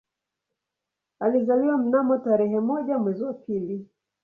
Alizaliwa 1.19 1.77
mnamo 1.77 2.17
tarehe 2.17 2.59
moja 2.59 2.97
mwezi 2.97 3.23
wa 3.23 3.33
pili 3.33 3.87